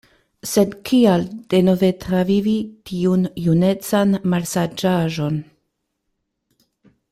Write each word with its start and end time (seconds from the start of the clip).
Sed 0.51 0.71
kial 0.89 1.25
denove 1.53 1.89
travivi 2.05 2.55
tiun 2.91 3.29
junecan 3.49 4.17
malsaĝaĵon? 4.35 5.39